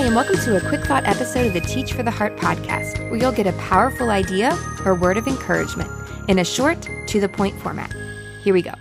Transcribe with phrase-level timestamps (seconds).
[0.00, 3.10] Hi, and welcome to a quick thought episode of the Teach for the Heart podcast,
[3.10, 5.90] where you'll get a powerful idea or word of encouragement
[6.26, 7.94] in a short, to the point format.
[8.42, 8.72] Here we go.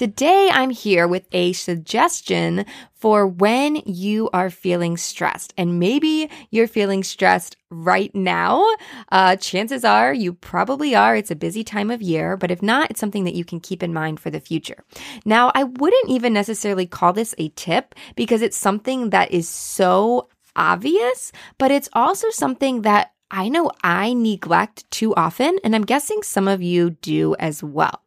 [0.00, 5.52] Today, I'm here with a suggestion for when you are feeling stressed.
[5.58, 8.66] And maybe you're feeling stressed right now.
[9.12, 11.14] Uh, chances are you probably are.
[11.14, 13.82] It's a busy time of year, but if not, it's something that you can keep
[13.82, 14.82] in mind for the future.
[15.26, 20.28] Now, I wouldn't even necessarily call this a tip because it's something that is so
[20.56, 26.22] obvious, but it's also something that I know I neglect too often, and I'm guessing
[26.22, 28.00] some of you do as well.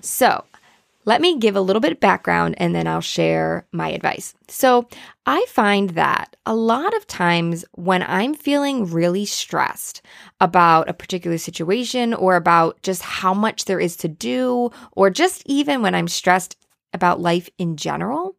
[0.00, 0.44] So
[1.06, 4.34] let me give a little bit of background and then I'll share my advice.
[4.48, 4.88] So,
[5.24, 10.02] I find that a lot of times when I'm feeling really stressed
[10.40, 15.42] about a particular situation or about just how much there is to do, or just
[15.46, 16.56] even when I'm stressed
[16.92, 18.36] about life in general,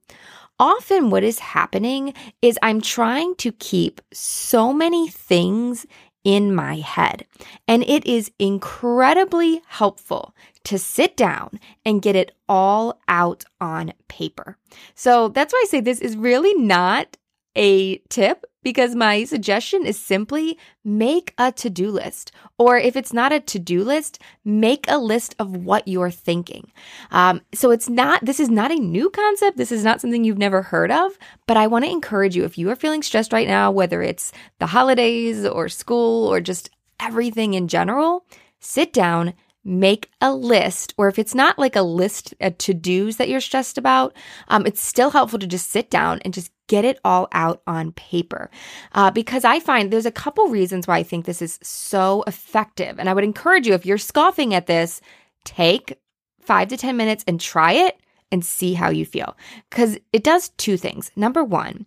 [0.60, 5.86] often what is happening is I'm trying to keep so many things
[6.28, 7.26] in my head.
[7.70, 14.58] And it is incredibly helpful to sit down and get it all out on paper.
[14.94, 17.16] So that's why I say this is really not
[17.56, 22.34] a tip because my suggestion is simply make a to do list.
[22.58, 26.74] Or if it's not a to do list, make a list of what you're thinking.
[27.10, 29.56] Um, so it's not, this is not a new concept.
[29.56, 32.58] This is not something you've never heard of, but I want to encourage you if
[32.58, 37.54] you are feeling stressed right now, whether it's the holidays or school or just everything
[37.54, 38.26] in general,
[38.60, 39.34] sit down
[39.68, 43.42] make a list, or if it's not like a list of to dos that you're
[43.42, 44.16] stressed about,
[44.48, 47.92] um, it's still helpful to just sit down and just get it all out on
[47.92, 48.50] paper.
[48.94, 53.00] Uh, because I find there's a couple reasons why I think this is so effective.
[53.00, 55.02] And I would encourage you, if you're scoffing at this,
[55.44, 56.00] take
[56.42, 58.00] five to 10 minutes and try it
[58.32, 59.36] and see how you feel.
[59.70, 61.12] Because it does two things.
[61.16, 61.86] Number one,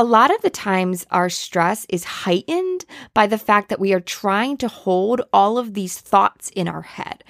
[0.00, 4.00] a lot of the times, our stress is heightened by the fact that we are
[4.00, 7.22] trying to hold all of these thoughts in our head.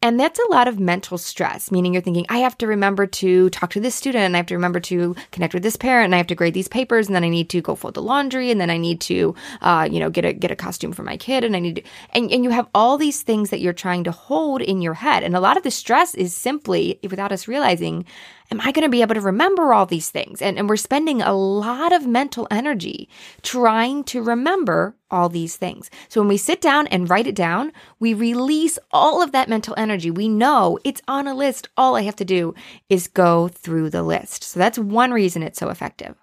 [0.00, 3.50] And that's a lot of mental stress, meaning you're thinking, I have to remember to
[3.50, 6.14] talk to this student, and I have to remember to connect with this parent, and
[6.14, 8.52] I have to grade these papers, and then I need to go fold the laundry,
[8.52, 11.16] and then I need to, uh, you know, get a get a costume for my
[11.16, 14.04] kid, and I need to, and, and you have all these things that you're trying
[14.04, 15.24] to hold in your head.
[15.24, 18.04] And a lot of the stress is simply, without us realizing,
[18.50, 20.40] am I going to be able to remember all these things?
[20.40, 23.08] And, and we're spending a lot of mental energy
[23.42, 25.90] trying to remember all these things.
[26.08, 29.74] So when we sit down and write it down, we release all of that mental
[29.76, 29.87] energy.
[29.96, 31.68] We know it's on a list.
[31.76, 32.54] All I have to do
[32.88, 34.44] is go through the list.
[34.44, 36.14] So that's one reason it's so effective.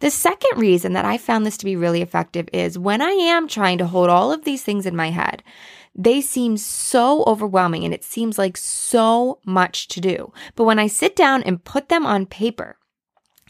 [0.00, 3.48] The second reason that I found this to be really effective is when I am
[3.48, 5.42] trying to hold all of these things in my head,
[5.94, 10.32] they seem so overwhelming and it seems like so much to do.
[10.54, 12.76] But when I sit down and put them on paper,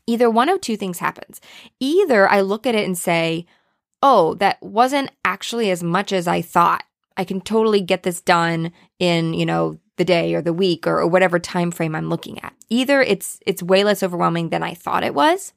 [0.06, 1.41] either one of two things happens.
[1.78, 3.47] Either I look at it and say,
[4.03, 6.82] oh, that wasn't actually as much as I thought.
[7.16, 11.00] I can totally get this done in, you know, the day or the week or,
[11.00, 12.54] or whatever time frame I'm looking at.
[12.71, 15.53] Either it's it's way less overwhelming than I thought it was,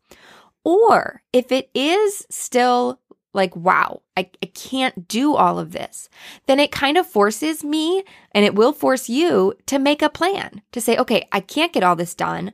[0.63, 2.99] or if it is still
[3.33, 6.09] like, wow, I, I can't do all of this,
[6.45, 10.61] then it kind of forces me and it will force you to make a plan
[10.71, 12.53] to say, okay, I can't get all this done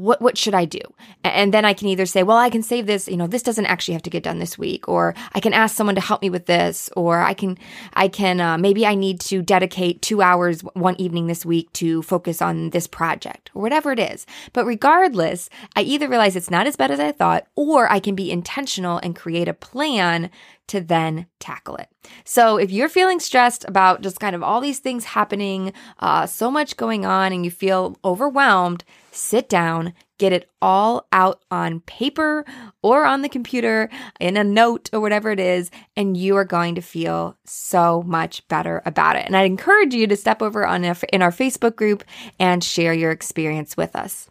[0.00, 0.80] what what should I do?
[1.22, 3.66] And then I can either say, well, I can save this, you know, this doesn't
[3.66, 6.30] actually have to get done this week, or I can ask someone to help me
[6.30, 7.58] with this, or I can
[7.94, 12.02] I can uh, maybe I need to dedicate two hours one evening this week to
[12.02, 14.26] focus on this project, or whatever it is.
[14.52, 18.14] But regardless, I either realize it's not as bad as I thought, or I can
[18.14, 20.30] be intentional and create a plan
[20.70, 21.88] to then tackle it.
[22.24, 26.48] So if you're feeling stressed about just kind of all these things happening, uh, so
[26.48, 32.44] much going on, and you feel overwhelmed, sit down, get it all out on paper
[32.82, 33.88] or on the computer
[34.20, 38.46] in a note or whatever it is, and you are going to feel so much
[38.46, 39.26] better about it.
[39.26, 42.04] And I encourage you to step over on in our Facebook group
[42.38, 44.30] and share your experience with us.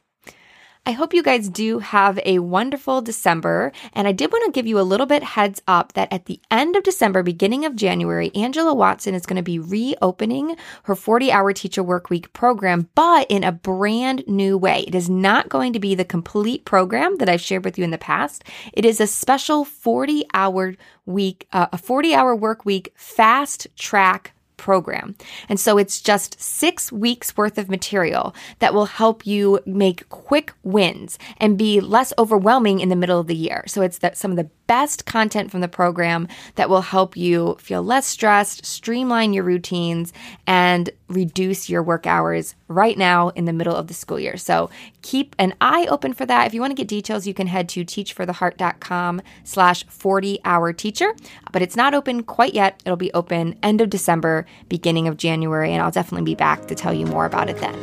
[0.89, 3.71] I hope you guys do have a wonderful December.
[3.93, 6.39] And I did want to give you a little bit heads up that at the
[6.49, 11.31] end of December, beginning of January, Angela Watson is going to be reopening her 40
[11.31, 14.83] hour teacher work week program, but in a brand new way.
[14.87, 17.91] It is not going to be the complete program that I've shared with you in
[17.91, 18.43] the past.
[18.73, 20.73] It is a special 40 hour
[21.05, 25.15] week, uh, a 40 hour work week fast track program.
[25.47, 30.53] And so it's just six weeks worth of material that will help you make quick
[30.63, 33.63] wins and be less overwhelming in the middle of the year.
[33.65, 37.57] So it's that some of the best content from the program that will help you
[37.59, 40.13] feel less stressed, streamline your routines,
[40.45, 44.37] and reduce your work hours right now in the middle of the school year.
[44.37, 44.69] So
[45.01, 46.45] keep an eye open for that.
[46.45, 51.15] If you want to get details, you can head to teachfortheheart.com slash 40 hour teacher,
[51.51, 52.79] but it's not open quite yet.
[52.85, 56.75] It'll be open end of December, beginning of January, and I'll definitely be back to
[56.75, 57.73] tell you more about it then.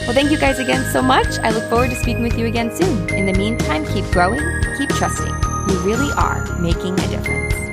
[0.00, 1.38] Well, thank you guys again so much.
[1.38, 3.08] I look forward to speaking with you again soon.
[3.14, 4.42] In the meantime, keep growing,
[4.76, 5.47] keep trusting.
[5.68, 7.67] You really are making a difference.